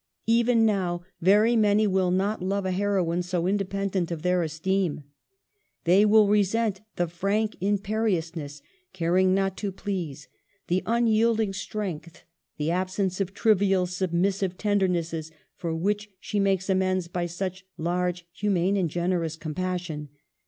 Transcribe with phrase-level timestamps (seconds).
[0.25, 5.03] Even now, very many will not love a heroine so independent of their esteem.
[5.83, 10.27] They will resent the frank im periousness, caring not to please,
[10.65, 12.23] the unyielding strength,
[12.57, 18.25] the absence of trivial submissive ten dernesses, for which she makes amends by such large
[18.31, 20.09] humane and generous compassion.